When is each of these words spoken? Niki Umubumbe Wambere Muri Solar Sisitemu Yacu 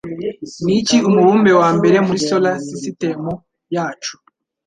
Niki 0.63 0.97
Umubumbe 1.07 1.51
Wambere 1.61 1.97
Muri 2.07 2.19
Solar 2.27 2.55
Sisitemu 2.67 3.31
Yacu 3.75 4.15